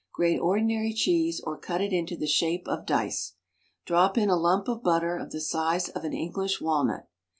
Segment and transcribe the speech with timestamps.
[0.11, 3.35] Grate ordinary cheese or cut it into the shape of dice.
[3.85, 7.07] Drop in a lump of butter of the size of an English walnut.